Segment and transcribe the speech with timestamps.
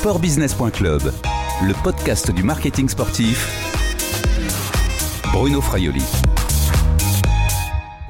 [0.00, 1.12] Sportbusiness.club,
[1.62, 3.46] le podcast du marketing sportif.
[5.30, 6.02] Bruno Fraioli.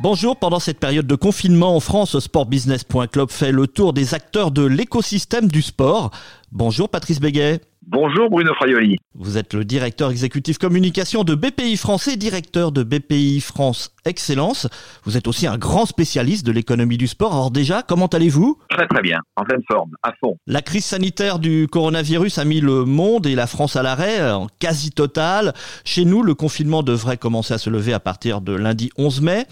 [0.00, 4.64] Bonjour, pendant cette période de confinement en France, sportbusiness.club fait le tour des acteurs de
[4.64, 6.10] l'écosystème du sport.
[6.52, 7.60] Bonjour Patrice Béguet.
[7.86, 8.96] Bonjour Bruno Fraioli.
[9.14, 14.66] Vous êtes le directeur exécutif communication de BPI France et directeur de BPI France Excellence.
[15.04, 17.34] Vous êtes aussi un grand spécialiste de l'économie du sport.
[17.34, 18.58] Alors déjà, comment allez-vous?
[18.70, 20.38] Très très bien, en pleine forme, à fond.
[20.46, 24.46] La crise sanitaire du coronavirus a mis le monde et la France à l'arrêt en
[24.58, 25.52] quasi total.
[25.84, 29.46] Chez nous, le confinement devrait commencer à se lever à partir de lundi 11 mai.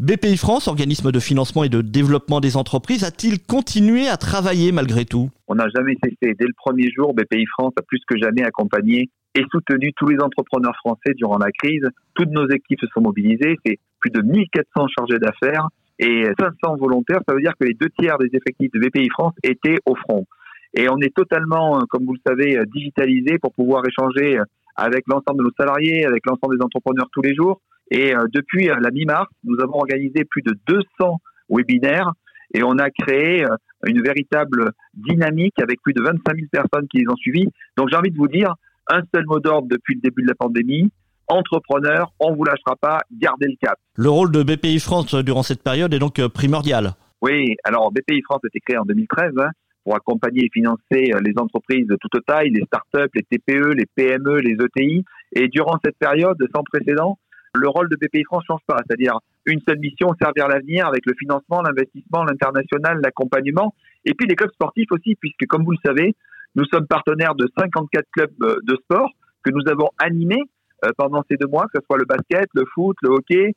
[0.00, 5.04] BPI France, organisme de financement et de développement des entreprises, a-t-il continué à travailler malgré
[5.04, 5.28] tout?
[5.48, 6.36] On n'a jamais cessé.
[6.38, 10.20] Dès le premier jour, BPI France a plus que jamais accompagné et soutenu tous les
[10.22, 11.82] entrepreneurs français durant la crise.
[12.14, 13.56] Toutes nos équipes se sont mobilisées.
[13.66, 15.66] C'est plus de 1400 chargés d'affaires
[15.98, 17.18] et 500 volontaires.
[17.28, 20.26] Ça veut dire que les deux tiers des effectifs de BPI France étaient au front.
[20.74, 24.38] Et on est totalement, comme vous le savez, digitalisé pour pouvoir échanger
[24.76, 27.60] avec l'ensemble de nos salariés, avec l'ensemble des entrepreneurs tous les jours.
[27.90, 32.12] Et euh, depuis euh, la mi-mars, nous avons organisé plus de 200 webinaires
[32.54, 36.98] et on a créé euh, une véritable dynamique avec plus de 25 000 personnes qui
[36.98, 37.48] les ont suivis.
[37.76, 38.54] Donc j'ai envie de vous dire,
[38.90, 40.90] un seul mot d'ordre depuis le début de la pandémie,
[41.28, 43.78] entrepreneur, on vous lâchera pas, gardez le cap.
[43.96, 46.92] Le rôle de BPI France durant cette période est donc primordial.
[47.20, 49.50] Oui, alors BPI France a été créé en 2013 hein,
[49.84, 54.38] pour accompagner et financer les entreprises de toute taille, les startups, les TPE, les PME,
[54.40, 55.04] les ETI.
[55.32, 57.18] Et durant cette période sans précédent,
[57.54, 61.14] le rôle de BPI France change pas, c'est-à-dire une seule mission, servir l'avenir avec le
[61.18, 66.14] financement, l'investissement, l'international, l'accompagnement, et puis les clubs sportifs aussi, puisque comme vous le savez,
[66.54, 69.10] nous sommes partenaires de 54 clubs euh, de sport
[69.42, 70.42] que nous avons animés
[70.84, 73.54] euh, pendant ces deux mois, que ce soit le basket, le foot, le hockey,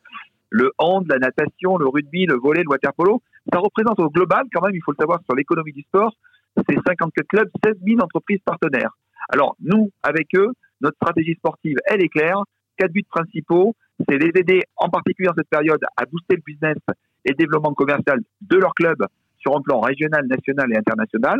[0.49, 3.21] le hand, la natation, le rugby, le volley, le waterpolo.
[3.51, 6.13] Ça représente au global, quand même, il faut le savoir, sur l'économie du sport,
[6.69, 8.91] c'est 54 clubs, 16 000 entreprises partenaires.
[9.29, 10.49] Alors, nous, avec eux,
[10.81, 12.37] notre stratégie sportive, elle est claire.
[12.77, 13.75] Quatre buts principaux,
[14.07, 16.77] c'est les aider en particulier en cette période à booster le business
[17.25, 18.97] et le développement commercial de leur club
[19.37, 21.39] sur un plan régional, national et international,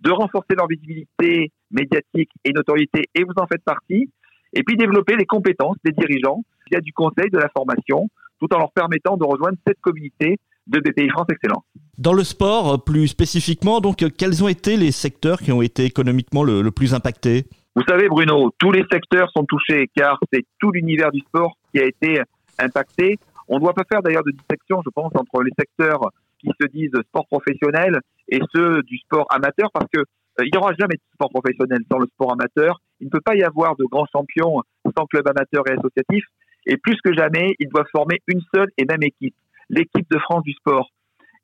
[0.00, 4.10] de renforcer leur visibilité médiatique et notoriété, et vous en faites partie,
[4.52, 8.08] et puis développer les compétences des dirigeants via du conseil, de la formation,
[8.38, 11.64] tout en leur permettant de rejoindre cette communauté de BPI France Excellence.
[11.98, 16.44] Dans le sport, plus spécifiquement, donc, quels ont été les secteurs qui ont été économiquement
[16.44, 17.46] le plus impactés?
[17.76, 21.80] Vous savez, Bruno, tous les secteurs sont touchés car c'est tout l'univers du sport qui
[21.80, 22.22] a été
[22.58, 23.18] impacté.
[23.48, 26.00] On ne doit pas faire d'ailleurs de distinction, je pense, entre les secteurs
[26.38, 30.58] qui se disent sport professionnel et ceux du sport amateur parce que euh, il n'y
[30.58, 32.80] aura jamais de sport professionnel sans le sport amateur.
[33.00, 34.62] Il ne peut pas y avoir de grands champions
[34.96, 36.24] sans club amateur et associatif.
[36.66, 39.34] Et plus que jamais, ils doivent former une seule et même équipe,
[39.68, 40.90] l'équipe de France du sport.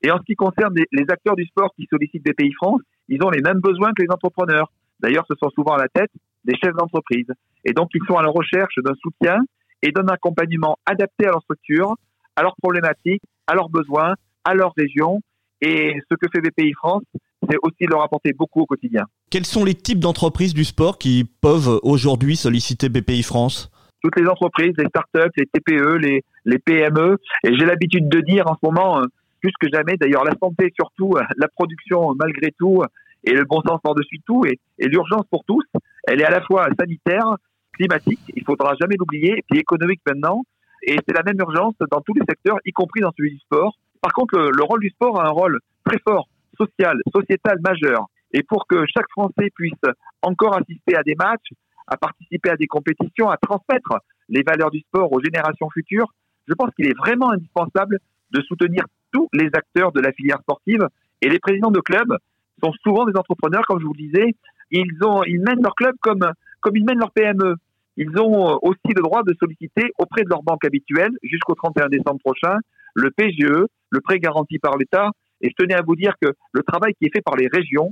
[0.03, 3.23] Et en ce qui concerne les, acteurs du sport qui sollicitent des pays France, ils
[3.23, 4.73] ont les mêmes besoins que les entrepreneurs.
[5.03, 6.11] D'ailleurs, ce sont souvent à la tête
[6.45, 7.27] des chefs d'entreprise.
[7.65, 9.37] Et donc, ils sont à la recherche d'un soutien
[9.83, 11.95] et d'un accompagnement adapté à leur structure,
[12.37, 14.15] à leurs problématiques, à leurs besoins,
[14.45, 15.21] à leur région.
[15.61, 17.03] Et ce que fait BPI France,
[17.49, 19.05] c'est aussi leur apporter beaucoup au quotidien.
[19.31, 23.71] Quels sont les types d'entreprises du sport qui peuvent aujourd'hui solliciter BPI France
[24.03, 27.19] Toutes les entreprises, les startups, les TPE, les, les PME.
[27.45, 29.05] Et j'ai l'habitude de dire en ce moment, euh,
[29.41, 32.83] plus que jamais, d'ailleurs, la santé surtout, euh, la production malgré tout,
[33.25, 35.65] et le bon sens par-dessus tout, et, l'urgence pour tous,
[36.05, 37.37] elle est à la fois sanitaire,
[37.73, 40.45] climatique, il faudra jamais l'oublier, et puis économique maintenant,
[40.83, 43.77] et c'est la même urgence dans tous les secteurs, y compris dans celui du sport.
[44.01, 46.29] Par contre, le, rôle du sport a un rôle très fort,
[46.59, 49.81] social, sociétal majeur, et pour que chaque Français puisse
[50.23, 51.53] encore assister à des matchs,
[51.87, 56.13] à participer à des compétitions, à transmettre les valeurs du sport aux générations futures,
[56.49, 57.99] je pense qu'il est vraiment indispensable
[58.33, 60.89] de soutenir tous les acteurs de la filière sportive
[61.21, 62.17] et les présidents de clubs
[62.63, 64.35] sont souvent des entrepreneurs, comme je vous le disais.
[64.71, 66.27] Ils, ont, ils mènent leur club comme,
[66.61, 67.57] comme ils mènent leur PME.
[67.97, 71.89] Ils ont euh, aussi le droit de solliciter auprès de leur banque habituelle jusqu'au 31
[71.89, 72.57] décembre prochain
[72.95, 75.11] le PGE, le prêt garanti par l'État.
[75.41, 77.91] Et je tenais à vous dire que le travail qui est fait par les régions,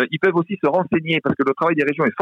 [0.00, 2.14] euh, ils peuvent aussi se renseigner parce que le travail des régions est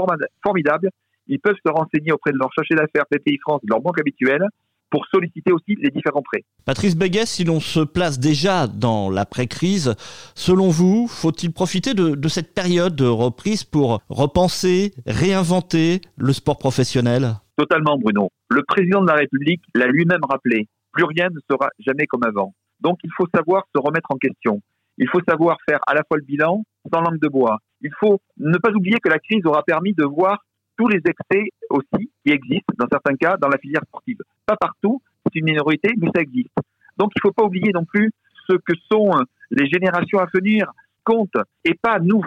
[0.43, 0.91] formidable.
[1.29, 4.45] Ils peuvent se renseigner auprès de leur chercher d'affaires PPI France, de leur banque habituelle,
[4.91, 6.45] pour solliciter aussi les différents prêts.
[6.65, 9.95] Patrice Béguet, si l'on se place déjà dans l'après-crise,
[10.35, 17.35] selon vous, faut-il profiter de, cette période de reprise pour repenser, réinventer le sport professionnel?
[17.57, 18.31] Totalement, Bruno.
[18.51, 20.69] Le président de la République l'a lui-même rappelé.
[20.93, 22.55] Plus rien ne sera jamais comme avant.
[22.81, 24.61] Donc il faut savoir se remettre en question.
[24.99, 26.63] Il faut savoir faire à la fois le bilan
[26.93, 27.59] sans langue de bois.
[27.81, 30.39] Il faut ne pas oublier que la crise aura permis de voir
[30.77, 34.19] tous les excès aussi qui existent dans certains cas dans la filière sportive.
[34.47, 36.55] Pas partout, c'est une minorité, mais ça existe.
[36.97, 38.13] Donc il ne faut pas oublier non plus
[38.49, 39.11] ce que sont
[39.51, 40.71] les générations à venir
[41.05, 42.23] comptent et pas nous.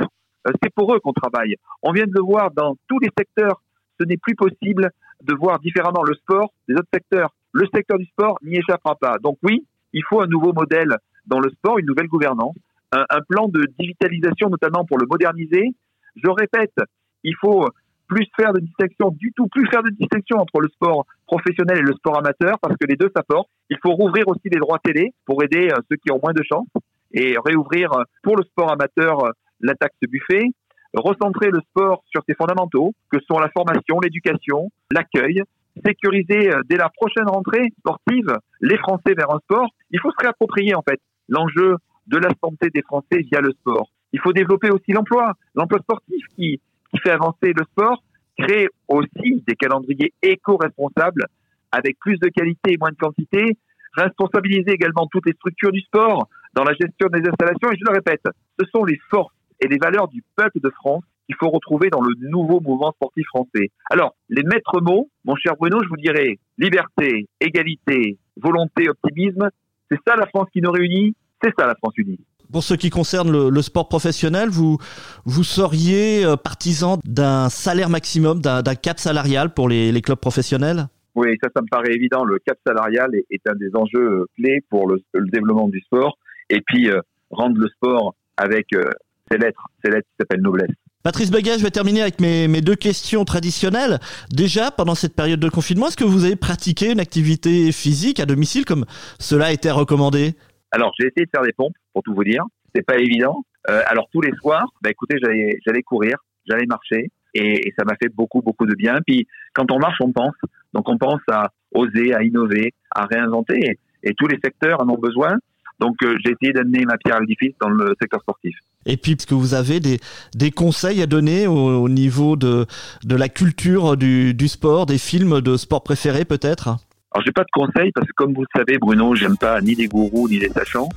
[0.48, 1.56] euh, c'est pour eux qu'on travaille.
[1.82, 3.62] On vient de le voir dans tous les secteurs.
[4.00, 4.92] Ce n'est plus possible
[5.24, 7.34] de voir différemment le sport des autres secteurs.
[7.52, 9.18] Le secteur du sport n'y échappera pas.
[9.22, 10.96] Donc oui, il faut un nouveau modèle
[11.26, 12.56] dans le sport, une nouvelle gouvernance,
[12.92, 15.74] un, un plan de digitalisation notamment pour le moderniser.
[16.16, 16.76] Je répète,
[17.24, 17.68] il faut
[18.10, 21.82] plus faire de distinction du tout, plus faire de distinction entre le sport professionnel et
[21.82, 23.50] le sport amateur parce que les deux s'apportent.
[23.70, 26.68] Il faut rouvrir aussi les droits télé pour aider ceux qui ont moins de chance
[27.14, 27.92] et réouvrir
[28.24, 30.46] pour le sport amateur la taxe buffet,
[30.94, 35.44] recentrer le sport sur ses fondamentaux, que sont la formation, l'éducation, l'accueil,
[35.86, 39.70] sécuriser dès la prochaine rentrée sportive les Français vers un sport.
[39.92, 41.76] Il faut se réapproprier en fait l'enjeu
[42.08, 43.90] de la santé des Français via le sport.
[44.12, 46.60] Il faut développer aussi l'emploi, l'emploi sportif qui,
[46.92, 48.04] qui fait avancer le sport,
[48.38, 51.26] créer aussi des calendriers éco-responsables
[51.72, 53.58] avec plus de qualité et moins de quantité,
[53.94, 57.72] responsabiliser également toutes les structures du sport dans la gestion des installations.
[57.72, 58.24] Et je le répète,
[58.60, 62.02] ce sont les forces et les valeurs du peuple de France qu'il faut retrouver dans
[62.02, 63.70] le nouveau mouvement sportif français.
[63.92, 69.50] Alors, les maîtres mots, mon cher Bruno, je vous dirais liberté, égalité, volonté, optimisme.
[69.92, 72.20] C'est ça la France qui nous réunit, c'est ça la France unie.
[72.52, 74.78] Pour ce qui concerne le, le, sport professionnel, vous,
[75.26, 80.88] vous seriez euh, partisan d'un salaire maximum, d'un cap salarial pour les, les, clubs professionnels?
[81.14, 82.24] Oui, ça, ça me paraît évident.
[82.24, 86.18] Le cap salarial est, est un des enjeux clés pour le, le, développement du sport.
[86.50, 88.90] Et puis, euh, rendre le sport avec euh,
[89.32, 90.72] ses lettres, ses lettres qui s'appellent noblesse.
[91.04, 94.00] Patrice Beguet, je vais terminer avec mes, mes, deux questions traditionnelles.
[94.32, 98.26] Déjà, pendant cette période de confinement, est-ce que vous avez pratiqué une activité physique à
[98.26, 98.86] domicile comme
[99.20, 100.36] cela a été recommandé?
[100.72, 102.44] Alors, j'ai essayé de faire des pompes, pour tout vous dire.
[102.76, 103.44] C'est pas évident.
[103.70, 106.18] Euh, alors, tous les soirs, bah, écoutez, j'allais, courir,
[106.48, 109.00] j'allais marcher, et, et, ça m'a fait beaucoup, beaucoup de bien.
[109.06, 110.36] Puis, quand on marche, on pense.
[110.74, 114.90] Donc, on pense à oser, à innover, à réinventer, et, et tous les secteurs en
[114.90, 115.36] ont besoin.
[115.80, 118.56] Donc euh, j'ai essayé d'amener ma pierre à l'édifice dans le secteur sportif.
[118.86, 120.00] Et puis, est-ce que vous avez des,
[120.36, 122.66] des conseils à donner au, au niveau de,
[123.04, 126.78] de la culture du, du sport, des films de sport préférés peut-être?
[127.12, 129.74] Alors j'ai pas de conseils parce que comme vous le savez Bruno, j'aime pas ni
[129.76, 130.90] les gourous ni les sachants.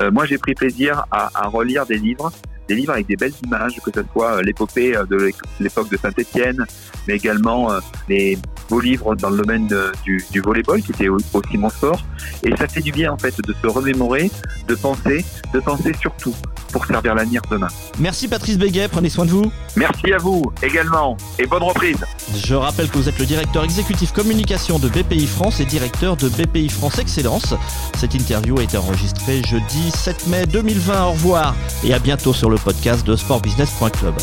[0.00, 2.32] Euh, moi j'ai pris plaisir à, à, relire des livres,
[2.68, 5.30] des livres avec des belles images, que ce soit l'épopée de
[5.60, 6.64] l'époque de Saint-Étienne,
[7.06, 7.70] mais également
[8.08, 8.38] les
[8.68, 9.68] beaux livres dans le domaine
[10.04, 12.02] du, du volleyball qui était aussi mon sport.
[12.42, 14.30] Et ça fait du bien en fait de se remémorer,
[14.66, 15.24] de penser,
[15.54, 16.34] de penser surtout
[16.72, 17.68] pour servir l'avenir demain.
[17.98, 19.52] Merci Patrice Béguet, prenez soin de vous.
[19.76, 22.04] Merci à vous également et bonne reprise.
[22.34, 26.28] Je rappelle que vous êtes le directeur exécutif communication de BPI France et directeur de
[26.28, 27.54] BPI France Excellence.
[27.96, 31.04] Cette interview a été enregistrée jeudi 7 mai 2020.
[31.04, 31.54] Au revoir
[31.84, 34.14] et à bientôt sur le podcast de sportbusiness.club.